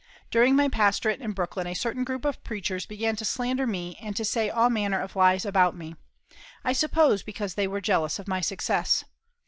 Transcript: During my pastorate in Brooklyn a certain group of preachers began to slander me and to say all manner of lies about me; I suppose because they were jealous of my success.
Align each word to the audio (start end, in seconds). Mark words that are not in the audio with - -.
During 0.31 0.55
my 0.55 0.67
pastorate 0.67 1.21
in 1.21 1.33
Brooklyn 1.33 1.67
a 1.67 1.75
certain 1.75 2.03
group 2.03 2.25
of 2.25 2.43
preachers 2.43 2.87
began 2.87 3.15
to 3.17 3.23
slander 3.23 3.67
me 3.67 3.99
and 4.01 4.15
to 4.15 4.25
say 4.25 4.49
all 4.49 4.67
manner 4.67 4.99
of 4.99 5.15
lies 5.15 5.45
about 5.45 5.77
me; 5.77 5.95
I 6.63 6.73
suppose 6.73 7.21
because 7.21 7.53
they 7.53 7.67
were 7.67 7.81
jealous 7.81 8.17
of 8.17 8.27
my 8.27 8.41
success. 8.41 9.03